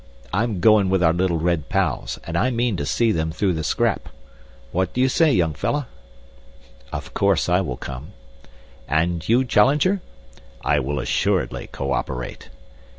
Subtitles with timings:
[0.33, 3.63] I'm goin' with our little red pals and I mean to see them through the
[3.63, 4.09] scrap.
[4.71, 5.85] What do you say, young fellah?"
[6.91, 8.13] "Of course I will come."
[8.87, 10.01] "And you, Challenger?"
[10.65, 12.49] "I will assuredly co operate."